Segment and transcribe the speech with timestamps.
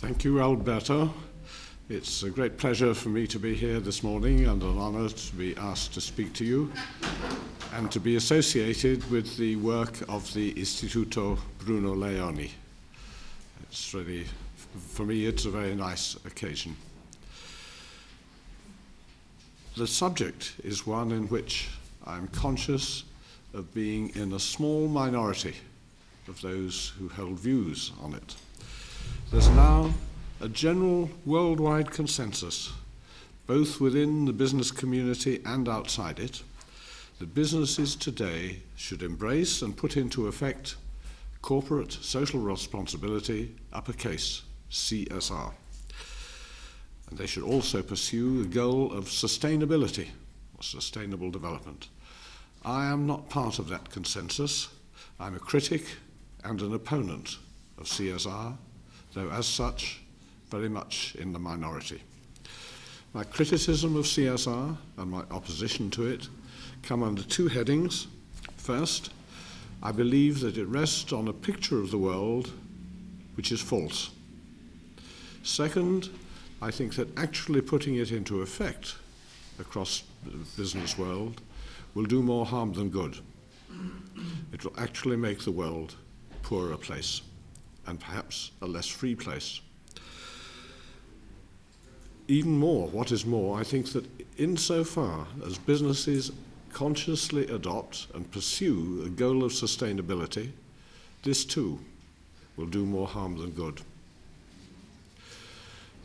[0.00, 1.12] Thank you, Alberto.
[1.88, 5.34] It's a great pleasure for me to be here this morning and an honor to
[5.34, 6.72] be asked to speak to you
[7.74, 12.52] and to be associated with the work of the Istituto Bruno Leoni.
[13.64, 14.24] It's really,
[14.92, 16.76] for me, it's a very nice occasion.
[19.76, 21.70] The subject is one in which
[22.06, 23.02] I'm conscious
[23.52, 25.56] of being in a small minority
[26.28, 28.36] of those who hold views on it.
[29.30, 29.92] There's now
[30.40, 32.72] a general worldwide consensus,
[33.46, 36.42] both within the business community and outside it,
[37.18, 40.76] that businesses today should embrace and put into effect
[41.42, 45.52] corporate social responsibility, uppercase CSR.
[47.10, 50.08] And they should also pursue the goal of sustainability
[50.56, 51.88] or sustainable development.
[52.64, 54.68] I am not part of that consensus.
[55.20, 55.84] I'm a critic
[56.44, 57.36] and an opponent
[57.76, 58.56] of CSR,
[59.14, 60.00] though as such,
[60.50, 62.02] very much in the minority.
[63.14, 66.28] My criticism of CSR and my opposition to it
[66.82, 68.06] come under two headings.
[68.56, 69.12] First,
[69.82, 72.50] I believe that it rests on a picture of the world
[73.34, 74.10] which is false.
[75.42, 76.10] Second,
[76.60, 78.96] I think that actually putting it into effect
[79.58, 81.40] across the business world
[81.94, 83.18] will do more harm than good.
[84.52, 85.94] It will actually make the world
[86.32, 87.22] a poorer place
[87.88, 89.60] and perhaps a less free place.
[92.28, 96.30] Even more, what is more, I think that insofar as businesses
[96.72, 100.50] consciously adopt and pursue a goal of sustainability,
[101.22, 101.80] this too
[102.56, 103.80] will do more harm than good.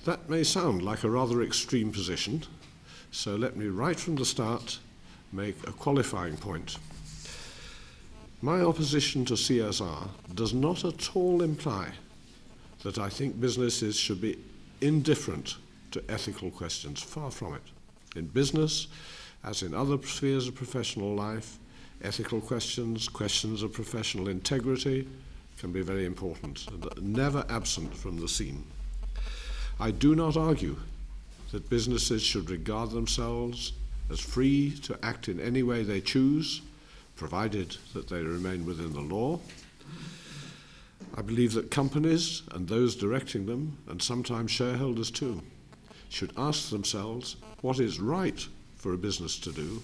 [0.06, 2.44] That may sound like a rather extreme position,
[3.12, 4.80] so let me right from the start
[5.34, 6.78] make a qualifying point.
[8.44, 11.94] My opposition to CSR does not at all imply
[12.84, 14.38] that I think businesses should be
[14.82, 15.56] indifferent
[15.92, 17.02] to ethical questions.
[17.02, 17.62] Far from it.
[18.18, 18.88] In business,
[19.46, 21.58] as in other spheres of professional life,
[22.02, 25.08] ethical questions, questions of professional integrity,
[25.58, 28.66] can be very important and never absent from the scene.
[29.80, 30.76] I do not argue
[31.54, 33.72] that businesses should regard themselves
[34.12, 36.62] as free to act in any way they choose,
[37.16, 39.40] provided that they remain within the law.
[41.16, 45.42] I believe that companies and those directing them, and sometimes shareholders too,
[46.10, 48.48] should ask themselves what is right
[48.78, 49.82] for a business to do,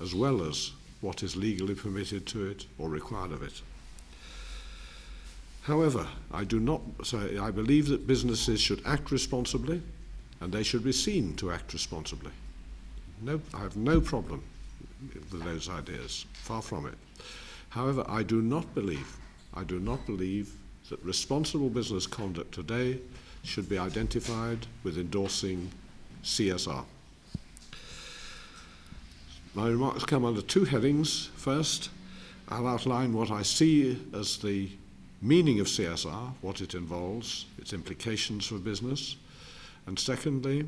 [0.00, 3.62] as well as what is legally permitted to it or required of it.
[5.62, 9.82] However, I do not say I believe that businesses should act responsibly
[10.40, 12.30] and they should be seen to act responsibly.
[13.22, 14.42] No, I have no problem
[15.30, 16.94] those ideas, far from it.
[17.70, 19.16] However, I do not believe,
[19.54, 20.54] I do not believe
[20.88, 23.00] that responsible business conduct today
[23.42, 25.70] should be identified with endorsing
[26.22, 26.84] CSR.
[29.54, 31.30] My remarks come under two headings.
[31.36, 31.90] First,
[32.48, 34.68] I'll outline what I see as the
[35.22, 39.16] meaning of CSR, what it involves, its implications for business.
[39.86, 40.66] And secondly,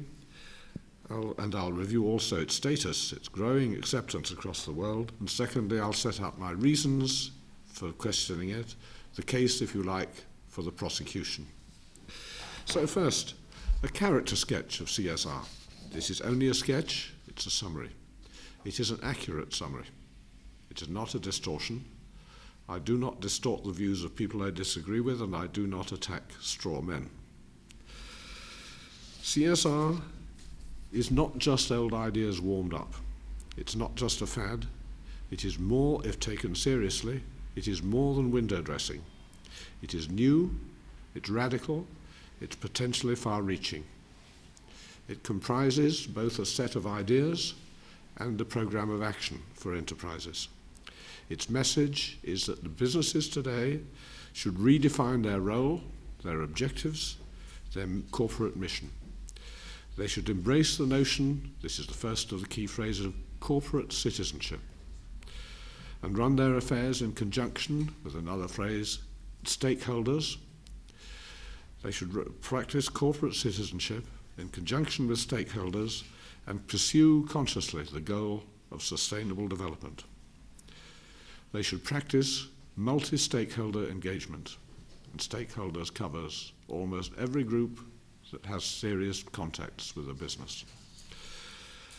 [1.11, 5.13] I'll, and I'll review also its status, its growing acceptance across the world.
[5.21, 7.31] And secondly, I'll set out my reasons
[7.67, 8.75] for questioning it,
[9.15, 10.13] the case, if you like,
[10.49, 11.47] for the prosecution.
[12.65, 13.35] So, first,
[13.83, 15.45] a character sketch of CSR.
[15.93, 17.91] This is only a sketch, it's a summary.
[18.65, 19.87] It is an accurate summary.
[20.71, 21.85] It is not a distortion.
[22.69, 25.93] I do not distort the views of people I disagree with, and I do not
[25.93, 27.09] attack straw men.
[29.23, 30.01] CSR
[30.93, 32.95] is not just old ideas warmed up.
[33.57, 34.67] It's not just a fad.
[35.31, 37.23] It is more, if taken seriously,
[37.57, 39.03] it is more than window dressing.
[39.83, 40.59] It is new,
[41.15, 41.87] it's radical,
[42.41, 43.85] it's potentially far reaching.
[45.09, 47.55] It comprises both a set of ideas
[48.19, 50.49] and a program of action for enterprises.
[51.29, 53.81] Its message is that the businesses today
[54.33, 55.83] should redefine their role,
[56.23, 57.17] their objectives,
[57.75, 58.91] their corporate mission.
[59.99, 63.93] They should embrace the notion, this is the first of the key phrases, of corporate
[63.93, 64.61] citizenship,
[66.03, 69.01] and run their affairs in conjunction with another phrase,
[69.43, 70.37] stakeholders.
[71.83, 74.07] They should practice corporate citizenship
[74.39, 76.05] in conjunction with stakeholders
[76.47, 80.05] and pursue consciously the goal of sustainable development.
[81.53, 82.47] They should practice
[82.77, 84.59] multi stakeholder engagement,
[85.11, 87.81] and stakeholders covers almost every group
[88.33, 90.65] that has serious contacts with a business.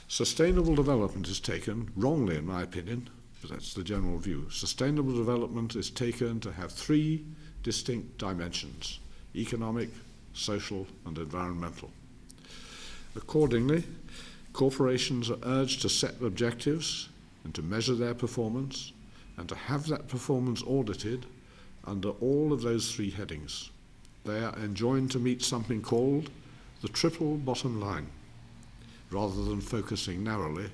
[0.08, 3.10] Sustainable development is taken, wrongly in my opinion,
[3.42, 4.50] but that's the general view.
[4.50, 7.26] Sustainable development is taken to have three
[7.64, 9.00] distinct dimensions
[9.36, 9.90] economic,
[10.34, 11.92] social, and environmental.
[13.16, 13.84] Accordingly,
[14.54, 17.10] corporations are urged to set objectives
[17.44, 18.92] and to measure their performance
[19.38, 21.26] and to have that performance audited
[21.86, 23.70] under all of those three headings.
[24.25, 26.30] They are enjoined to meet something called
[26.81, 28.07] the triple bottom line,
[29.12, 30.69] rather than focusing narrowly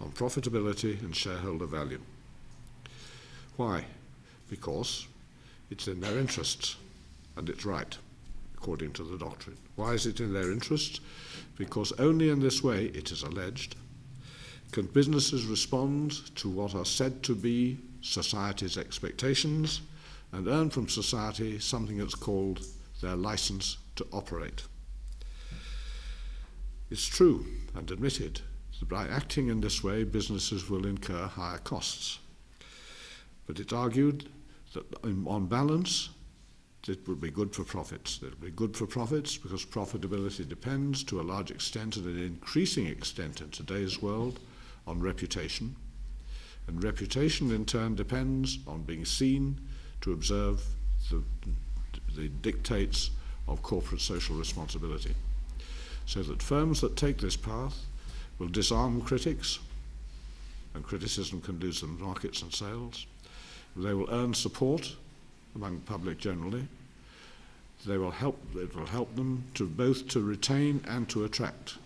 [0.00, 2.00] on profitability and shareholder value.
[3.56, 3.84] Why?
[4.48, 5.06] Because
[5.70, 6.76] it's in their interests
[7.36, 7.96] and it's right,
[8.56, 9.56] according to the doctrine.
[9.76, 11.00] Why is it in their interests?
[11.56, 13.76] Because only in this way, it is alleged,
[14.72, 19.82] can businesses respond to what are said to be society's expectations
[20.32, 22.66] and earn from society something that's called
[23.04, 24.64] their license to operate.
[26.90, 28.40] It's true and admitted
[28.80, 32.18] that by acting in this way, businesses will incur higher costs.
[33.46, 34.28] But it's argued
[34.72, 36.10] that on balance,
[36.88, 38.20] it will be good for profits.
[38.22, 42.22] It will be good for profits because profitability depends to a large extent and an
[42.22, 44.40] increasing extent in today's world
[44.86, 45.76] on reputation.
[46.66, 49.60] And reputation in turn depends on being seen
[50.00, 50.62] to observe
[51.10, 51.22] the,
[52.16, 53.10] the dictates
[53.48, 55.14] of corporate social responsibility.
[56.06, 57.86] So that firms that take this path
[58.38, 59.58] will disarm critics,
[60.74, 63.06] and criticism can lose them markets and sales.
[63.76, 64.94] They will earn support
[65.54, 66.66] among the public generally.
[67.86, 71.76] They will help, it will help them to both to retain and to attract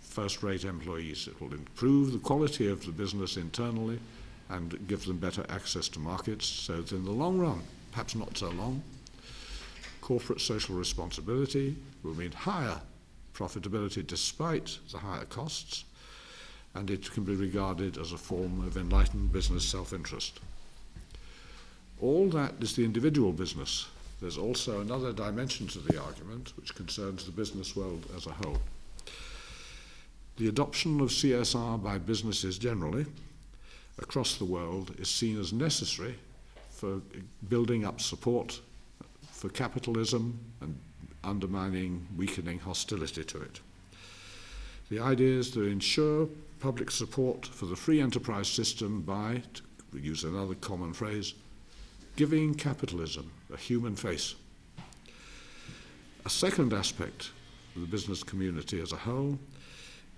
[0.00, 1.26] first-rate employees.
[1.26, 3.98] It will improve the quality of the business internally
[4.48, 8.36] and give them better access to markets so that in the long run, perhaps not
[8.36, 8.82] so long,
[10.02, 12.78] corporate social responsibility will mean higher
[13.32, 15.84] profitability despite the higher costs,
[16.74, 20.40] and it can be regarded as a form of enlightened business self-interest.
[22.00, 23.86] All that is the individual business.
[24.20, 28.58] There's also another dimension to the argument which concerns the business world as a whole.
[30.36, 33.06] The adoption of CSR by businesses generally
[33.98, 36.16] across the world is seen as necessary
[36.70, 37.00] for
[37.48, 38.60] building up support
[39.42, 40.78] for capitalism and
[41.24, 43.58] undermining, weakening hostility to it.
[44.88, 46.28] The idea is to ensure
[46.60, 49.42] public support for the free enterprise system by,
[49.90, 51.34] to use another common phrase,
[52.14, 54.36] giving capitalism a human face.
[56.24, 57.30] A second aspect
[57.74, 59.36] of the business community as a whole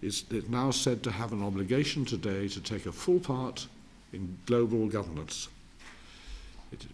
[0.02, 3.68] is now said to have an obligation today to take a full part
[4.12, 5.48] in global governance.
[6.72, 6.84] It,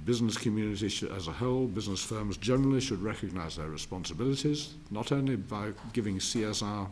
[0.00, 5.12] the business community should, as a whole, business firms generally should recognize their responsibilities, not
[5.12, 6.88] only by giving CSR,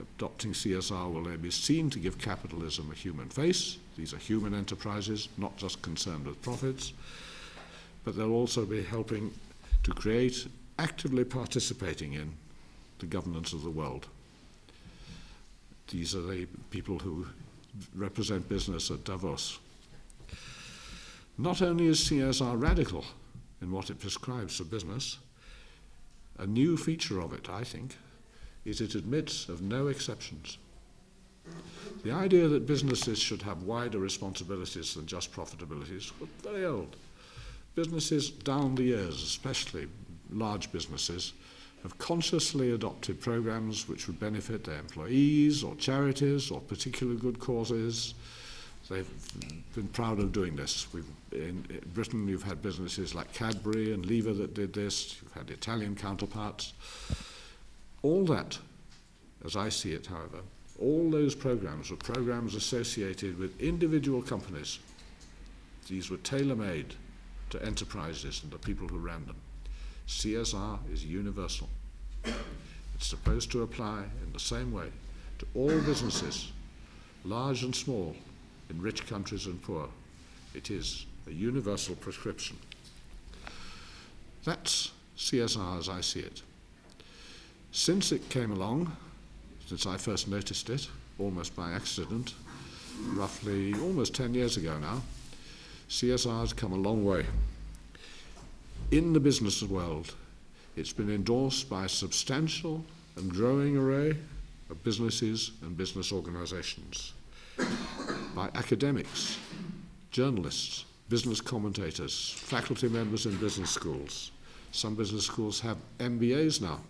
[0.00, 3.78] adopting CSR will they be seen to give capitalism a human face.
[3.96, 6.92] These are human enterprises, not just concerned with profits,
[8.04, 9.32] but they'll also be helping
[9.84, 10.48] to create,
[10.78, 12.32] actively participating in
[12.98, 14.08] the governance of the world.
[15.88, 17.26] These are the people who
[17.94, 19.60] represent business at Davos.
[21.36, 23.04] Not only is CSR radical
[23.60, 25.18] in what it prescribes for business,
[26.38, 27.96] a new feature of it, I think,
[28.64, 30.58] is it admits of no exceptions.
[32.02, 36.96] The idea that businesses should have wider responsibilities than just profitability is very old.
[37.74, 39.88] Businesses down the years, especially
[40.30, 41.32] large businesses,
[41.82, 48.14] have consciously adopted programs which would benefit their employees or charities or particular good causes.
[48.88, 49.08] They've
[49.74, 50.86] been proud of doing this.
[50.92, 51.64] We've, in
[51.94, 55.20] Britain, you've had businesses like Cadbury and Lever that did this.
[55.22, 56.74] You've had Italian counterparts.
[58.02, 58.58] All that,
[59.44, 60.40] as I see it, however,
[60.78, 64.80] all those programs were programs associated with individual companies.
[65.88, 66.94] These were tailor-made
[67.50, 69.36] to enterprises and the people who ran them.
[70.06, 71.68] CSR is universal.
[72.24, 74.88] It's supposed to apply in the same way
[75.38, 76.52] to all businesses,
[77.24, 78.14] large and small,
[78.74, 79.88] in rich countries and poor.
[80.54, 82.56] It is a universal prescription.
[84.44, 86.42] That's CSR as I see it.
[87.72, 88.94] Since it came along,
[89.66, 90.88] since I first noticed it,
[91.18, 92.34] almost by accident,
[93.14, 95.02] roughly almost 10 years ago now,
[95.88, 97.26] CSR has come a long way
[98.90, 100.14] in the business world,
[100.76, 102.84] it's been endorsed by a substantial
[103.16, 104.16] and growing array
[104.70, 107.12] of businesses and business organizations,
[108.34, 109.38] by academics,
[110.10, 114.32] journalists, business commentators, faculty members in business schools.
[114.72, 116.80] Some business schools have MBAs now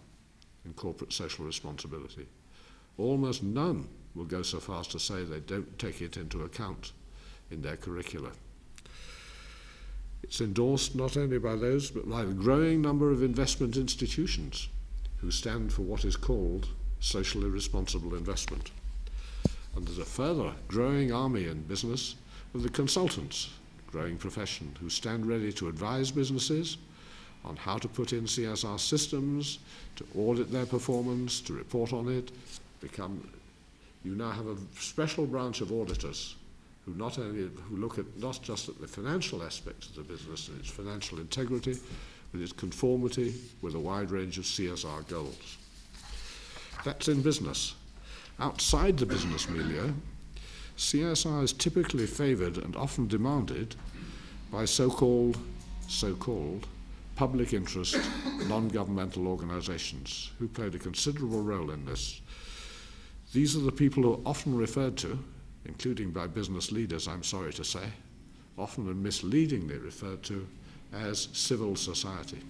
[0.64, 2.26] in corporate social responsibility.
[2.96, 6.92] Almost none will go so far as to say they don't take it into account
[7.50, 8.30] in their curricula.
[10.22, 14.68] It's endorsed not only by those, but by the growing number of investment institutions
[15.18, 16.68] who stand for what is called
[17.00, 18.70] socially responsible investment.
[19.76, 22.14] And there's a further growing army in business
[22.54, 23.50] of the consultants,
[23.90, 26.78] growing profession, who stand ready to advise businesses
[27.44, 29.58] on how to put in CSR systems,
[29.96, 32.30] to audit their performance, to report on it.
[32.80, 33.28] Become,
[34.04, 36.36] you now have a special branch of auditors
[36.84, 40.48] who not only who look at not just at the financial aspects of the business
[40.48, 41.78] and its financial integrity,
[42.32, 45.56] but its conformity with a wide range of CSR goals.
[46.84, 47.74] That's in business.
[48.40, 49.92] Outside the business milieu,
[50.76, 53.76] CSR is typically favoured and often demanded
[54.50, 55.38] by so-called
[55.86, 56.66] so-called
[57.14, 57.96] public interest
[58.48, 62.20] non-governmental organisations who played a considerable role in this.
[63.32, 65.18] These are the people who are often referred to,
[65.64, 67.86] including by business leaders, I'm sorry to say,
[68.58, 70.46] often and misleadingly referred to
[70.92, 72.40] as civil society.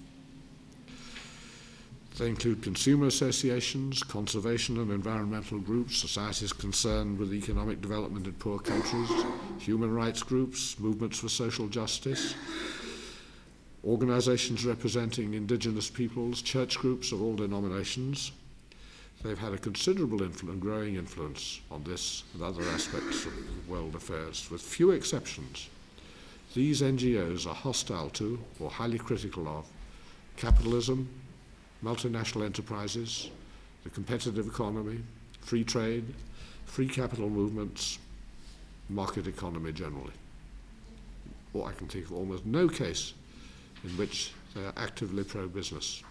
[2.16, 8.60] They include consumer associations, conservation and environmental groups, societies concerned with economic development in poor
[8.60, 9.10] countries,
[9.58, 12.36] human rights groups, movements for social justice,
[13.84, 18.30] organizations representing indigenous peoples, church groups of all denominations.
[19.24, 23.32] They've had a considerable influence, growing influence on this and other aspects of
[23.68, 25.68] world affairs, with few exceptions.
[26.54, 29.66] These NGOs are hostile to or highly critical of
[30.36, 31.08] capitalism,
[31.84, 33.30] multinational enterprises,
[33.84, 34.98] the competitive economy,
[35.40, 36.04] free trade,
[36.64, 37.98] free capital movements,
[38.88, 40.12] market economy generally.
[41.52, 43.12] Or I can think of almost no case
[43.84, 46.02] in which they are actively pro business,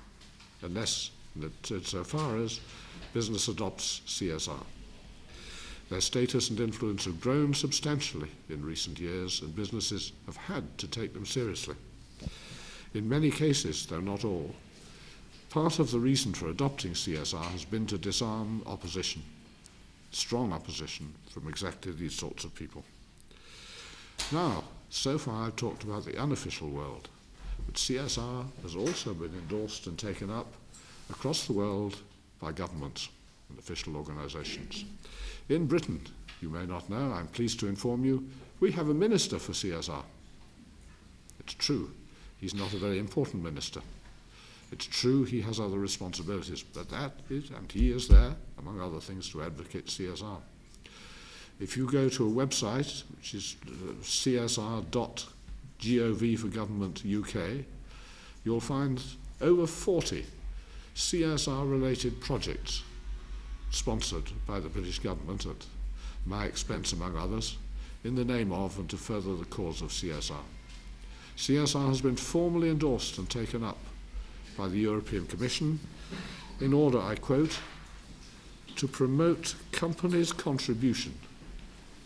[0.61, 1.09] unless,
[1.83, 2.59] so far as
[3.13, 4.63] business adopts CSR.
[5.89, 10.87] Their status and influence have grown substantially in recent years, and businesses have had to
[10.87, 11.75] take them seriously.
[12.93, 14.55] In many cases, though not all,
[15.53, 19.21] part of the reason for adopting CSR has been to disarm opposition,
[20.09, 22.83] strong opposition from exactly these sorts of people.
[24.31, 27.07] Now, so far I've talked about the unofficial world,
[27.67, 30.47] but CSR has also been endorsed and taken up
[31.11, 31.97] across the world
[32.41, 33.09] by governments
[33.47, 34.85] and official organisations.
[35.49, 36.01] In Britain,
[36.41, 38.27] you may not know, I'm pleased to inform you,
[38.59, 40.03] we have a minister for CSR.
[41.41, 41.91] It's true,
[42.41, 43.81] he's not a very important minister.
[44.73, 48.99] It's true he has other responsibilities, but that is, and he is there, among other
[48.99, 50.41] things, to advocate CSR.
[51.59, 54.89] If you go to a website, which is uh, csr.gov
[56.39, 57.65] for government UK,
[58.43, 58.99] you'll find
[59.41, 60.25] over 40
[60.95, 62.81] CSR related projects
[63.69, 65.67] sponsored by the British government at
[66.25, 67.59] my expense, among others,
[68.03, 70.33] in the name of and to further the cause of CSR.
[71.37, 73.77] CSR has been formally endorsed and taken up
[74.57, 75.79] by the European Commission
[76.59, 77.59] in order, I quote,
[78.75, 81.13] to promote companies' contribution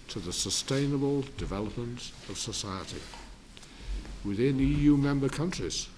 [0.10, 3.02] to the sustainable development of society.
[4.24, 5.90] Within EU member countries,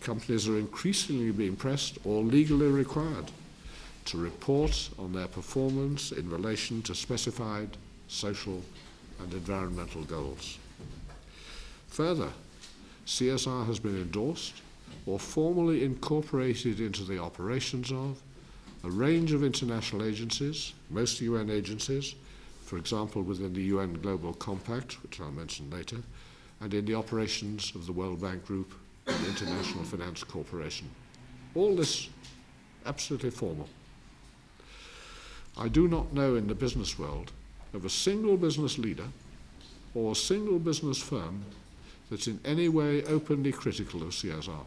[0.00, 3.30] companies are increasingly being pressed or legally required
[4.06, 7.76] to report on their performance in relation to specified
[8.08, 8.62] social
[9.20, 10.58] and environmental goals.
[11.88, 12.30] Further,
[13.06, 14.54] CSR has been endorsed
[15.06, 18.22] or formally incorporated into the operations of
[18.84, 22.14] a range of international agencies, most UN agencies,
[22.64, 25.98] for example, within the UN Global Compact, which I'll mention later,
[26.60, 28.72] and in the operations of the World Bank Group
[29.06, 30.88] and the International Finance Corporation.
[31.54, 32.08] All this
[32.86, 33.68] absolutely formal.
[35.56, 37.32] I do not know in the business world
[37.74, 39.06] of a single business leader
[39.94, 41.44] or a single business firm
[42.10, 44.64] that's in any way openly critical of CSR.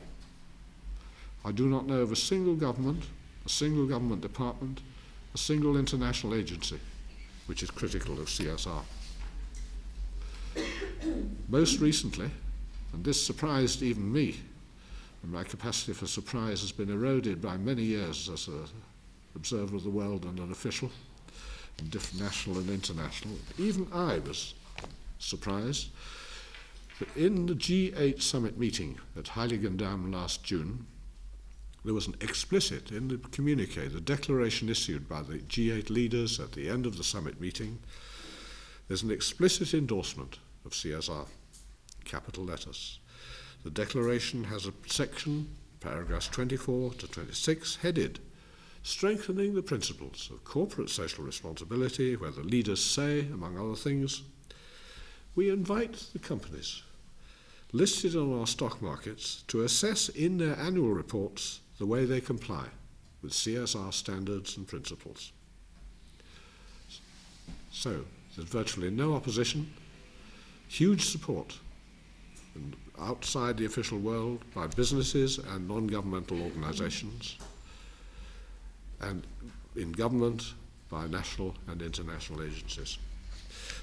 [1.45, 3.03] I do not know of a single government,
[3.45, 4.81] a single government department,
[5.33, 6.79] a single international agency
[7.47, 8.83] which is critical of CSR.
[11.49, 12.29] Most recently,
[12.93, 14.37] and this surprised even me,
[15.23, 18.65] and my capacity for surprise has been eroded by many years as an
[19.35, 20.91] observer of the world and an official,
[21.79, 23.35] in different national and international.
[23.57, 24.53] Even I was
[25.19, 25.89] surprised
[26.99, 30.85] that in the G8 summit meeting at Heiligendamm last June,
[31.85, 36.51] there was an explicit in the communique, the declaration issued by the G8 leaders at
[36.51, 37.79] the end of the summit meeting,
[38.87, 41.27] there's an explicit endorsement of CSR,
[42.05, 42.99] capital letters.
[43.63, 48.19] The declaration has a section, paragraphs 24 to 26, headed
[48.87, 54.21] Strengthening the principles of corporate social responsibility, where the leaders say, among other things,
[55.35, 56.83] we invite the companies
[57.73, 62.65] listed on our stock markets to assess in their annual reports the way they comply
[63.21, 65.31] with CSR standards and principles.
[67.71, 68.05] So,
[68.35, 69.71] there's virtually no opposition,
[70.67, 71.57] huge support
[72.99, 77.37] outside the official world by businesses and non governmental organizations,
[79.01, 79.25] and
[79.75, 80.53] in government
[80.89, 82.97] by national and international agencies.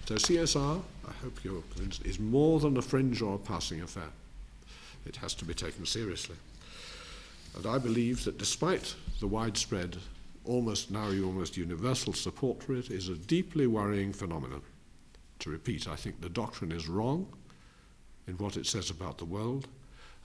[0.07, 4.11] So CSR, I hope you're convinced, is more than a fringe or a passing affair.
[5.07, 6.37] It has to be taken seriously.
[7.55, 9.97] And I believe that despite the widespread,
[10.45, 14.63] almost now almost universal support for it, is a deeply worrying phenomenon.
[15.41, 17.27] To repeat, I think the doctrine is wrong
[18.27, 19.69] in what it says about the world,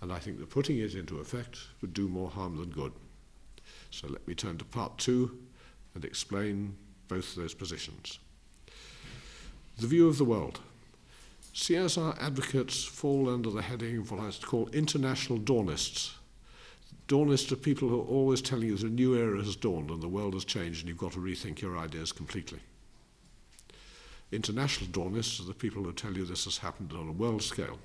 [0.01, 2.93] and I think that putting it into effect would do more harm than good.
[3.91, 5.37] So let me turn to part two
[5.95, 6.75] and explain
[7.07, 8.19] both those positions.
[9.77, 10.59] The view of the world.
[11.53, 16.13] CSR advocates fall under the heading of what I call international dawnists.
[17.09, 19.99] Dawnists are people who are always telling you that a new era has dawned and
[19.99, 22.59] the world has changed and you've got to rethink your ideas completely.
[24.31, 27.79] International dawnists are the people who tell you this has happened on a world scale.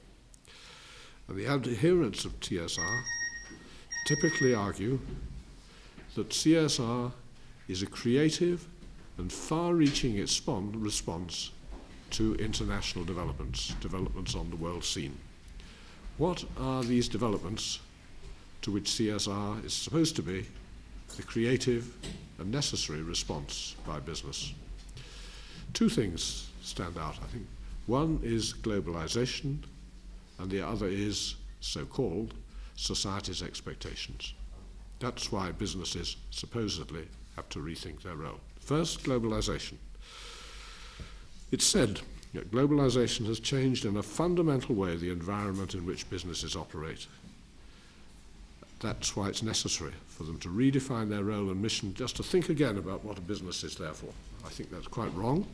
[1.27, 3.03] And the adherents of CSR
[4.07, 5.01] typically argue
[6.17, 7.11] that CSR
[7.67, 8.69] is a creative
[9.17, 11.51] and far reaching response
[12.11, 15.17] to international developments, developments on the world scene.
[16.19, 17.81] What are these developments
[18.65, 20.47] to which CSR is supposed to be
[21.17, 21.95] the creative
[22.39, 24.55] and necessary response by business?
[25.75, 27.47] Two things stand out, I think.
[27.87, 29.59] One is globalization,
[30.39, 32.33] and the other is so called
[32.77, 34.33] society's expectations.
[34.99, 37.07] That's why businesses supposedly
[37.37, 38.41] have to rethink their role.
[38.61, 39.75] First, globalization.
[41.53, 42.01] It's said
[42.33, 47.07] that globalization has changed in a fundamental way the environment in which businesses operate.
[48.81, 52.49] That's why it's necessary for them to redefine their role and mission, just to think
[52.49, 54.11] again about what a business is there for.
[54.45, 55.47] I think that's quite wrong.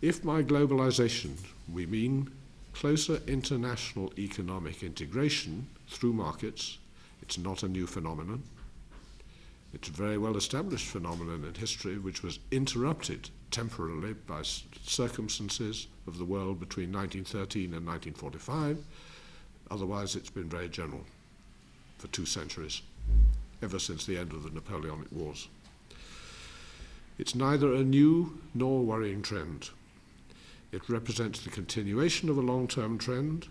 [0.00, 1.36] If by globalization
[1.72, 2.30] we mean
[2.72, 6.78] closer international economic integration through markets,
[7.22, 8.42] it's not a new phenomenon.
[9.72, 16.18] It's a very well established phenomenon in history which was interrupted temporarily by circumstances of
[16.18, 18.78] the world between 1913 and 1945.
[19.70, 21.06] Otherwise, it's been very general
[22.02, 22.82] for two centuries,
[23.62, 25.46] ever since the end of the Napoleonic Wars.
[27.16, 29.70] It's neither a new nor worrying trend.
[30.72, 33.46] It represents the continuation of a long term trend,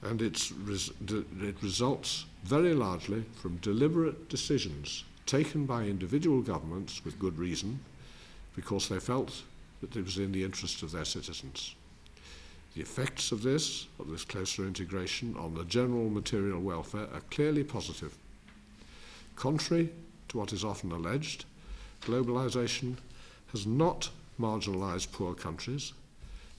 [0.00, 7.38] and res- it results very largely from deliberate decisions taken by individual governments with good
[7.38, 7.80] reason
[8.56, 9.42] because they felt
[9.82, 11.74] that it was in the interest of their citizens.
[12.74, 17.64] The effects of this, of this closer integration, on the general material welfare are clearly
[17.64, 18.16] positive.
[19.36, 19.90] Contrary
[20.28, 21.44] to what is often alleged,
[22.02, 22.96] globalization
[23.52, 24.08] has not
[24.40, 25.92] marginalized poor countries.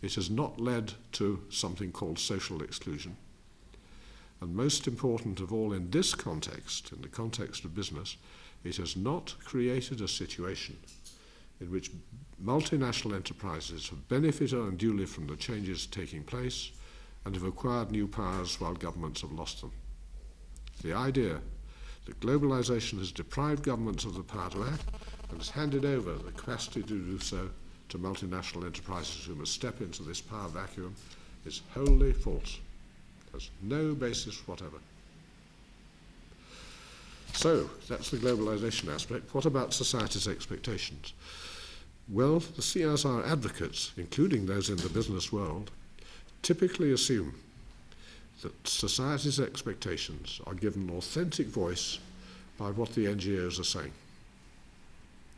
[0.04, 3.17] It has not led to something called social exclusion.
[4.39, 8.17] And most important of all in this context, in the context of business,
[8.63, 10.78] it has not created a situation
[11.63, 11.91] in which
[12.43, 16.71] multinational enterprises have benefited unduly from the changes taking place
[17.26, 19.71] and have acquired new powers while governments have lost them.
[20.84, 21.39] The idea
[22.06, 24.84] that globalization has deprived governments of the power to act
[25.30, 27.49] and has handed over the capacity to do so
[27.89, 30.93] to multinational enterprises who must step into this power vacuum
[31.45, 32.60] is wholly false.
[33.32, 34.78] Has no basis whatever.
[37.34, 39.34] So, that's the globalization aspect.
[39.34, 41.13] What about society's expectations?
[42.09, 45.71] Well, the CSR advocates, including those in the business world,
[46.41, 47.33] typically assume
[48.41, 51.99] that society's expectations are given an authentic voice
[52.57, 53.93] by what the NGOs are saying.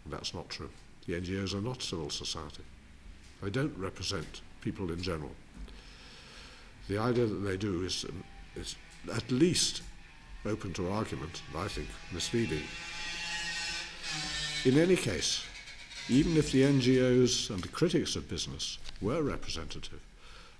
[0.08, 0.69] That's not true.
[1.06, 2.63] The NGOs are not civil society.
[3.41, 5.32] They don't represent people in general.
[6.88, 8.23] The idea that they do is, um,
[8.56, 8.75] is
[9.13, 9.84] at least
[10.45, 12.62] open to argument, and I think misleading.
[14.65, 15.45] In any case,
[16.08, 20.02] even if the NGOs and the critics of business were representative,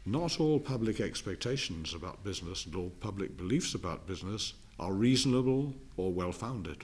[0.06, 6.12] not all public expectations about business and all public beliefs about business are reasonable or
[6.12, 6.84] well founded.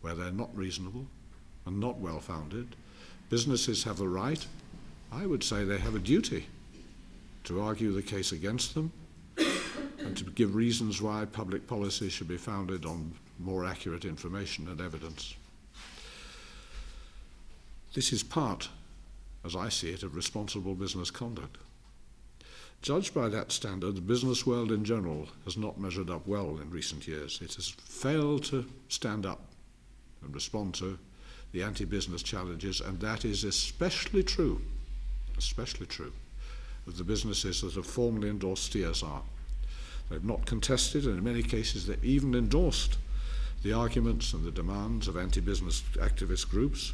[0.00, 1.06] Where they're not reasonable
[1.66, 2.74] and not well founded,
[3.28, 4.46] businesses have a right,
[5.12, 6.46] I would say they have a duty,
[7.44, 8.92] to argue the case against them
[9.98, 14.80] and to give reasons why public policy should be founded on more accurate information and
[14.80, 15.34] evidence.
[17.94, 18.68] This is part,
[19.44, 21.58] as I see it, of responsible business conduct.
[22.80, 26.70] Judged by that standard, the business world in general has not measured up well in
[26.70, 27.40] recent years.
[27.42, 29.40] It has failed to stand up
[30.22, 30.98] and respond to
[31.52, 34.60] the anti business challenges, and that is especially true,
[35.36, 36.12] especially true
[36.86, 39.22] of the businesses that have formally endorsed CSR.
[40.10, 42.98] They've not contested, and in many cases, they've even endorsed
[43.62, 46.92] the arguments and the demands of anti business activist groups.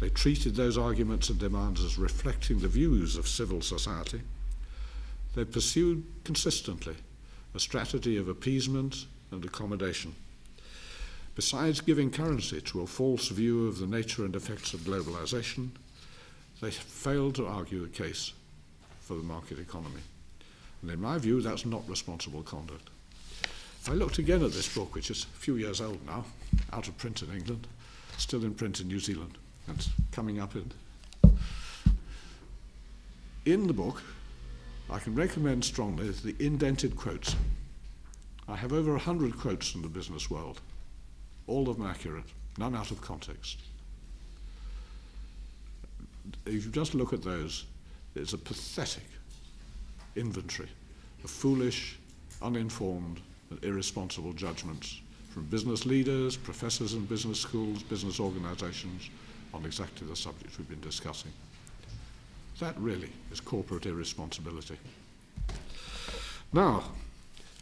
[0.00, 4.20] They treated those arguments and demands as reflecting the views of civil society.
[5.34, 6.94] They pursued consistently
[7.54, 10.14] a strategy of appeasement and accommodation.
[11.34, 15.70] Besides giving currency to a false view of the nature and effects of globalization,
[16.60, 18.32] they failed to argue the case
[19.00, 20.00] for the market economy.
[20.82, 22.90] And in my view, that's not responsible conduct.
[23.80, 26.24] If I looked again at this book, which is a few years old now,
[26.72, 27.66] out of print in England,
[28.16, 30.70] still in print in New Zealand, and coming up in.
[33.44, 34.02] In the book,
[34.90, 37.36] I can recommend strongly the indented quotes.
[38.48, 40.60] I have over a hundred quotes from the business world,
[41.46, 42.24] all of them accurate,
[42.58, 43.60] none out of context.
[46.46, 47.64] If you just look at those,
[48.14, 49.04] it's a pathetic
[50.16, 50.68] inventory
[51.24, 51.98] of foolish,
[52.42, 55.00] uninformed, and irresponsible judgments
[55.30, 59.10] from business leaders, professors in business schools, business organizations
[59.54, 61.32] on exactly the subject we've been discussing.
[62.60, 64.76] That really is corporate irresponsibility.
[66.52, 66.84] Now,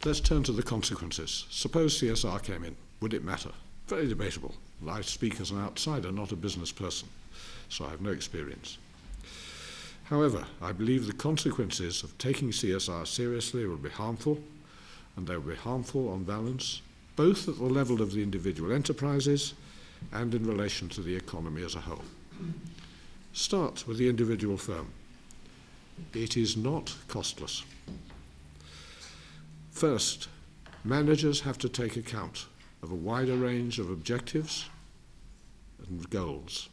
[0.05, 1.45] let's turn to the consequences.
[1.49, 2.75] Suppose CSR came in.
[3.01, 3.51] Would it matter?
[3.87, 4.55] Very debatable.
[4.87, 7.07] I speak as an outsider, not a business person,
[7.69, 8.77] so I have no experience.
[10.05, 14.39] However, I believe the consequences of taking CSR seriously will be harmful,
[15.15, 16.81] and they will be harmful on balance,
[17.15, 19.53] both at the level of the individual enterprises
[20.11, 22.03] and in relation to the economy as a whole.
[23.33, 24.87] Start with the individual firm.
[26.13, 27.63] It is not costless.
[29.71, 30.27] First,
[30.83, 32.45] managers have to take account
[32.81, 34.69] of a wider range of objectives
[35.87, 36.69] and goals.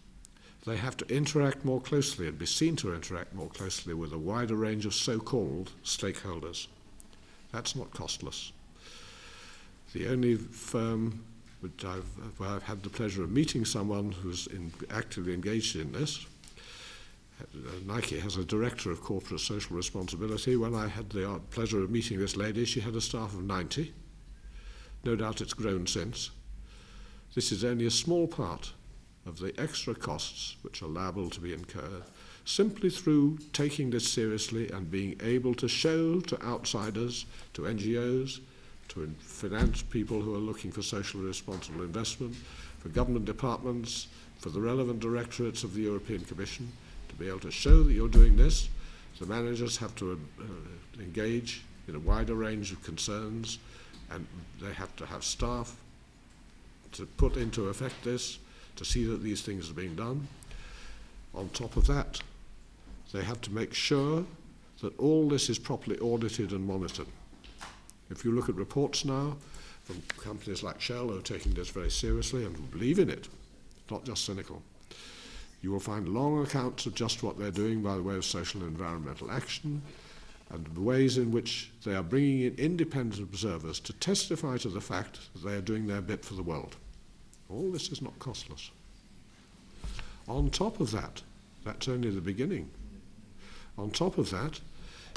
[0.66, 4.18] They have to interact more closely and be seen to interact more closely with a
[4.18, 6.68] wider range of so called stakeholders.
[7.52, 8.52] That's not costless.
[9.92, 11.22] The only firm
[11.64, 12.04] which I've,
[12.42, 16.26] I've had the pleasure of meeting someone who's in, actively engaged in this,
[17.40, 17.46] uh,
[17.86, 20.56] Nike has a director of corporate social responsibility.
[20.56, 23.94] When I had the pleasure of meeting this lady, she had a staff of 90.
[25.04, 26.30] No doubt it's grown since.
[27.34, 28.74] This is only a small part
[29.24, 32.02] of the extra costs which are liable to be incurred
[32.44, 37.24] simply through taking this seriously and being able to show to outsiders,
[37.54, 38.40] to NGOs,
[38.88, 42.34] to finance people who are looking for socially responsible investment,
[42.78, 46.70] for government departments, for the relevant directorates of the European Commission,
[47.08, 48.68] to be able to show that you're doing this.
[49.18, 50.44] The managers have to uh,
[51.00, 53.58] engage in a wider range of concerns,
[54.10, 54.26] and
[54.60, 55.76] they have to have staff
[56.92, 58.38] to put into effect this
[58.76, 60.26] to see that these things are being done.
[61.34, 62.20] On top of that,
[63.12, 64.24] they have to make sure
[64.80, 67.06] that all this is properly audited and monitored.
[68.10, 69.36] If you look at reports now
[69.84, 73.28] from companies like Shell who are taking this very seriously and believe in it,
[73.90, 74.62] not just cynical,
[75.62, 78.60] you will find long accounts of just what they're doing by the way of social
[78.60, 79.82] and environmental action
[80.50, 84.80] and the ways in which they are bringing in independent observers to testify to the
[84.80, 86.76] fact that they are doing their bit for the world.
[87.48, 88.70] All this is not costless.
[90.28, 91.22] On top of that,
[91.64, 92.70] that's only the beginning.
[93.78, 94.60] On top of that,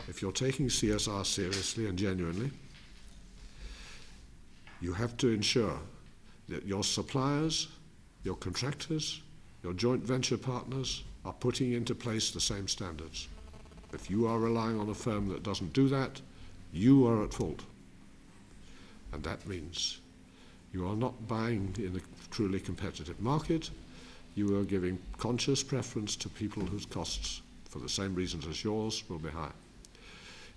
[0.08, 2.52] if you're taking CSR seriously and genuinely,
[4.82, 5.80] you have to ensure
[6.50, 7.68] that your suppliers,
[8.24, 9.22] your contractors,
[9.63, 13.28] your joint venture partners are putting into place the same standards.
[13.94, 16.22] If you are relying on a firm that doesn't do that,
[16.72, 17.63] you are at fault.
[19.13, 20.00] And that means
[20.74, 23.70] you are not buying in a truly competitive market.
[24.36, 29.04] You are giving conscious preference to people whose costs, for the same reasons as yours,
[29.10, 29.52] will be high.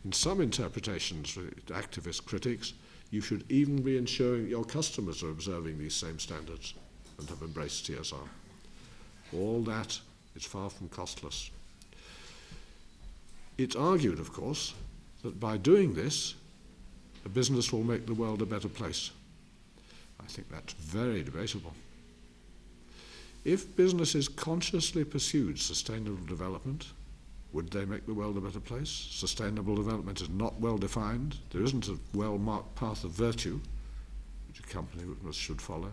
[0.04, 2.72] In some interpretations, activist critics,
[3.10, 6.74] you should even be ensuring your customers are observing these same standards
[7.18, 8.28] and have embraced CSR.
[9.32, 9.98] All that
[10.36, 11.50] is far from costless.
[13.58, 14.74] It's argued, of course,
[15.22, 16.34] that by doing this,
[17.24, 19.10] a business will make the world a better place.
[20.20, 21.74] I think that's very debatable.
[23.44, 26.86] If businesses consciously pursued sustainable development,
[27.52, 28.90] would they make the world a better place?
[28.90, 31.36] Sustainable development is not well defined.
[31.50, 33.60] There isn't a well marked path of virtue
[34.48, 35.90] which a company should follow.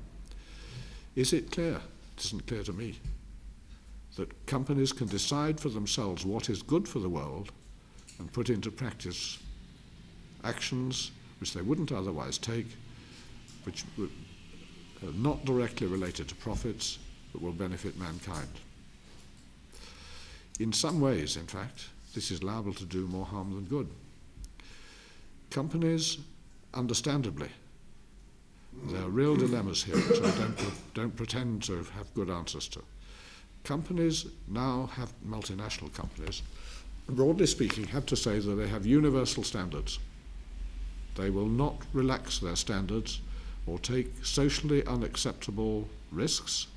[1.16, 1.82] Is it clear?
[2.16, 3.00] It isn't clear to me.
[4.16, 7.52] That companies can decide for themselves what is good for the world
[8.20, 9.38] and put into practice
[10.44, 12.68] actions which they wouldn't otherwise take,
[13.64, 14.06] which are
[15.08, 16.98] uh, not directly related to profits,
[17.32, 18.50] but will benefit mankind.
[20.60, 23.88] In some ways, in fact, this is liable to do more harm than good.
[25.52, 26.18] Companies,
[26.74, 27.50] understandably,
[28.86, 30.60] there are real dilemmas here, which I don't,
[30.94, 32.82] don't pretend to have good answers to.
[33.64, 36.42] Companies now have, multinational companies,
[37.08, 40.00] broadly speaking, have to say that they have universal standards.
[41.16, 43.22] They will not relax their standards
[43.66, 46.68] or take socially unacceptable risks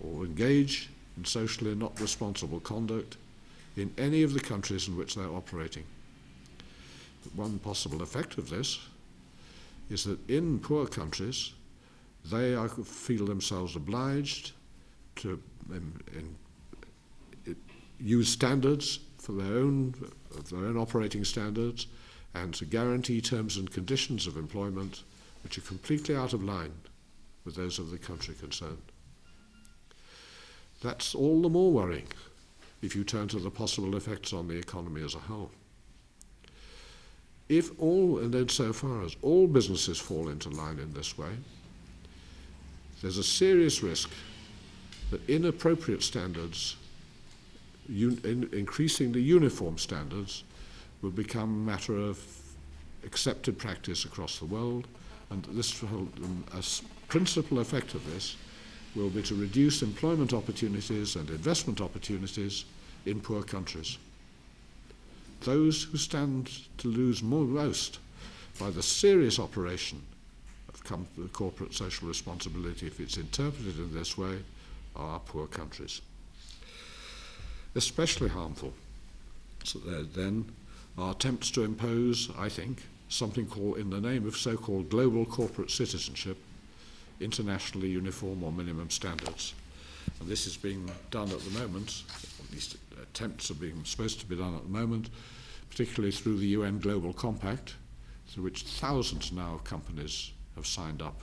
[0.00, 3.16] or engage in socially not responsible conduct
[3.76, 5.84] in any of the countries in which they're operating.
[7.22, 8.80] But one possible effect of this
[9.90, 11.52] is that in poor countries,
[12.30, 14.52] they are, feel themselves obliged
[15.16, 16.36] to um, in,
[17.46, 17.56] in,
[18.00, 19.94] use standards for their own,
[20.50, 21.86] their own operating standards
[22.34, 25.02] and to guarantee terms and conditions of employment
[25.42, 26.72] which are completely out of line
[27.44, 28.82] with those of the country concerned.
[30.82, 32.08] That's all the more worrying
[32.82, 35.50] if you turn to the possible effects on the economy as a whole.
[37.48, 41.30] If all, and then so far as all businesses fall into line in this way,
[43.00, 44.10] there's a serious risk
[45.10, 46.76] that inappropriate standards,
[47.88, 50.44] un, in, increasingly uniform standards,
[51.02, 52.24] will become a matter of
[53.04, 54.86] accepted practice across the world,
[55.30, 56.62] and this um, a
[57.08, 58.36] principal effect of this
[58.94, 62.64] will be to reduce employment opportunities and investment opportunities
[63.06, 63.98] in poor countries.
[65.40, 67.98] Those who stand to lose most
[68.58, 70.02] by the serious operation
[70.68, 74.38] of corporate social responsibility, if it's interpreted in this way,
[74.94, 76.00] are poor countries.
[77.74, 78.74] Especially harmful
[79.64, 80.44] so then
[80.98, 85.24] are attempts to impose, I think, something called, in the name of so called global
[85.24, 86.36] corporate citizenship,
[87.22, 89.54] internationally uniform or minimum standards.
[90.20, 92.02] And this is being done at the moment,
[92.42, 95.10] at least attempts are being supposed to be done at the moment,
[95.70, 97.74] particularly through the UN Global Compact,
[98.28, 101.20] through which thousands now of companies have signed up.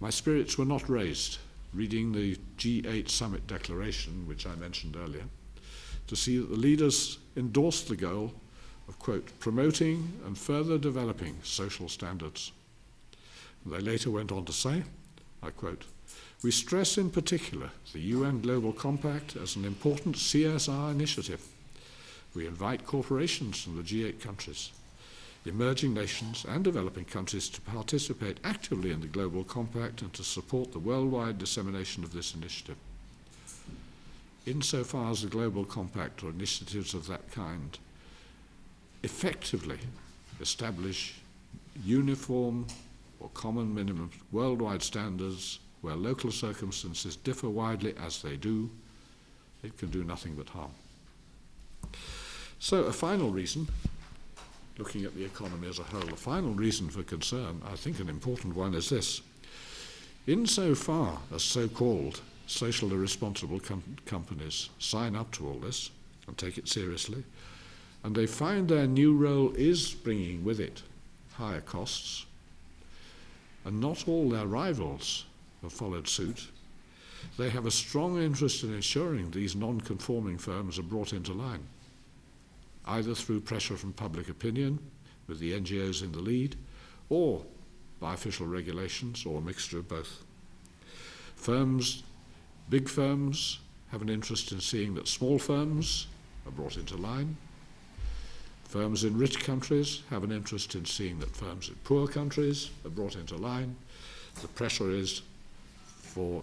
[0.00, 1.38] My spirits were not raised
[1.72, 5.24] reading the G8 summit declaration, which I mentioned earlier,
[6.06, 8.34] to see that the leaders endorsed the goal
[8.88, 12.52] of, quote, promoting and further developing social standards.
[13.64, 14.82] They later went on to say,
[15.42, 15.84] I quote,
[16.42, 21.46] we stress in particular the UN Global Compact as an important CSR initiative.
[22.34, 24.72] We invite corporations from the G8 countries,
[25.44, 30.72] emerging nations, and developing countries to participate actively in the Global Compact and to support
[30.72, 32.76] the worldwide dissemination of this initiative.
[34.46, 37.78] Insofar as the Global Compact or initiatives of that kind
[39.04, 39.78] effectively
[40.40, 41.14] establish
[41.84, 42.66] uniform
[43.22, 48.70] or common minimum worldwide standards where local circumstances differ widely as they do,
[49.62, 50.72] it can do nothing but harm.
[52.58, 53.68] So, a final reason,
[54.78, 58.08] looking at the economy as a whole, a final reason for concern, I think an
[58.08, 59.20] important one, is this.
[60.26, 65.90] Insofar as so called socially responsible com- companies sign up to all this
[66.28, 67.24] and take it seriously,
[68.04, 70.82] and they find their new role is bringing with it
[71.32, 72.26] higher costs,
[73.64, 75.26] and not all their rivals
[75.62, 76.48] have followed suit.
[77.38, 81.66] They have a strong interest in ensuring these non conforming firms are brought into line,
[82.86, 84.78] either through pressure from public opinion,
[85.28, 86.56] with the NGOs in the lead,
[87.08, 87.44] or
[88.00, 90.24] by official regulations, or a mixture of both.
[91.36, 92.02] Firms,
[92.68, 93.60] big firms,
[93.92, 96.08] have an interest in seeing that small firms
[96.46, 97.36] are brought into line.
[98.72, 102.88] Firms in rich countries have an interest in seeing that firms in poor countries are
[102.88, 103.76] brought into line.
[104.40, 105.20] The pressure is
[105.98, 106.42] for,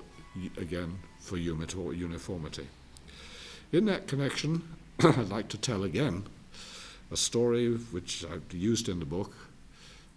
[0.56, 2.68] again, for uniformity.
[3.72, 4.62] In that connection,
[5.00, 6.24] I'd like to tell again
[7.12, 9.34] a story which I've used in the book.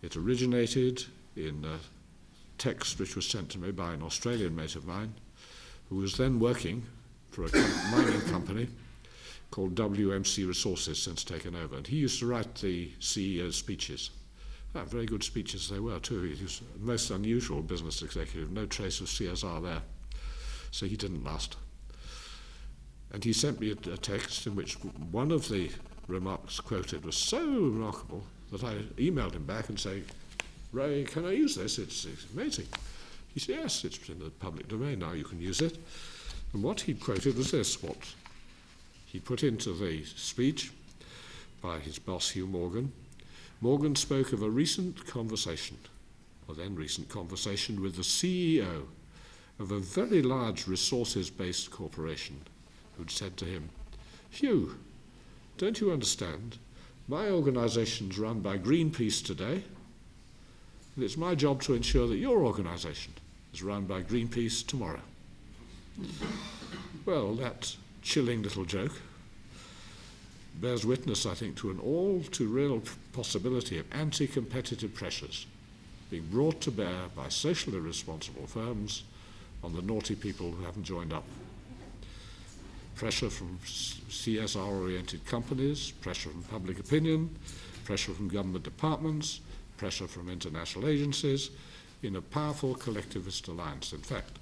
[0.02, 1.78] It originated in a
[2.58, 5.14] text which was sent to me by an Australian mate of mine
[5.88, 6.82] who was then working
[7.30, 7.52] for a
[7.90, 8.68] mining company
[9.52, 11.76] called WMC Resources since taken over.
[11.76, 14.10] And he used to write the CEO's speeches.
[14.74, 16.22] Ah, very good speeches they were, too.
[16.22, 19.82] He was a most unusual business executive, no trace of CSR there.
[20.70, 21.56] So he didn't last.
[23.12, 24.74] And he sent me a, a text in which
[25.10, 25.70] one of the
[26.08, 30.04] remarks quoted was so remarkable that I emailed him back and said,
[30.72, 31.78] Ray, can I use this?
[31.78, 32.68] It's, it's amazing.
[33.34, 35.76] He said, Yes, it's in the public domain now, you can use it.
[36.54, 37.98] And what he quoted was this what
[39.12, 40.72] he put into the speech
[41.60, 42.92] by his boss Hugh Morgan,
[43.60, 45.76] Morgan spoke of a recent conversation,
[46.48, 48.84] or then recent conversation, with the CEO
[49.58, 52.40] of a very large resources based corporation
[52.96, 53.68] who'd said to him,
[54.30, 54.78] Hugh,
[55.58, 56.56] don't you understand?
[57.06, 59.62] My organization's run by Greenpeace today,
[60.96, 63.12] and it's my job to ensure that your organization
[63.52, 65.02] is run by Greenpeace tomorrow.
[67.04, 68.92] well, that chilling little joke
[70.60, 75.46] bears witness, I think, to an all too real possibility of anti competitive pressures
[76.10, 79.04] being brought to bear by socially responsible firms
[79.64, 81.24] on the naughty people who haven't joined up.
[82.96, 87.34] Pressure from CSR oriented companies, pressure from public opinion,
[87.84, 89.40] pressure from government departments,
[89.78, 91.50] pressure from international agencies
[92.02, 93.92] in a powerful collectivist alliance.
[93.92, 94.38] In fact,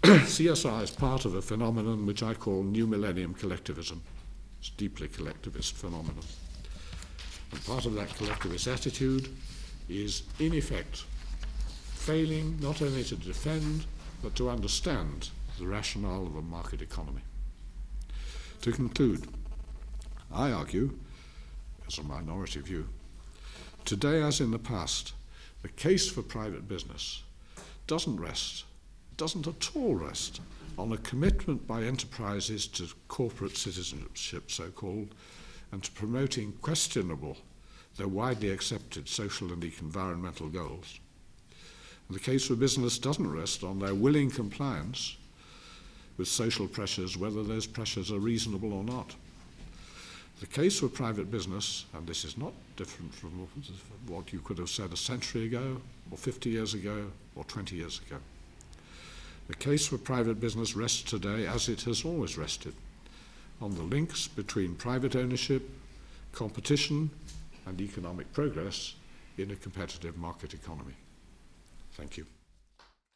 [0.02, 4.00] CSR is part of a phenomenon which I call New Millennium collectivism.
[4.58, 6.24] It's a deeply collectivist phenomenon.
[7.52, 9.28] And part of that collectivist attitude
[9.90, 11.04] is, in effect,
[11.92, 13.84] failing not only to defend
[14.22, 17.20] but to understand the rationale of a market economy.
[18.62, 19.28] To conclude,
[20.32, 20.98] I argue,
[21.86, 22.88] as a minority view,
[23.84, 25.12] today as in the past,
[25.60, 27.22] the case for private business
[27.86, 28.64] doesn't rest,
[29.20, 30.40] doesn't at all rest
[30.78, 35.08] on a commitment by enterprises to corporate citizenship, so called,
[35.72, 37.36] and to promoting questionable,
[37.98, 41.00] though widely accepted, social and environmental goals.
[42.08, 45.18] And the case for business doesn't rest on their willing compliance
[46.16, 49.14] with social pressures, whether those pressures are reasonable or not.
[50.40, 53.46] The case for private business, and this is not different from
[54.06, 55.76] what you could have said a century ago,
[56.10, 57.04] or 50 years ago,
[57.36, 58.16] or 20 years ago.
[59.50, 62.72] The case for private business rests today, as it has always rested,
[63.60, 65.68] on the links between private ownership,
[66.30, 67.10] competition,
[67.66, 68.94] and economic progress
[69.38, 70.94] in a competitive market economy.
[71.94, 72.26] Thank you.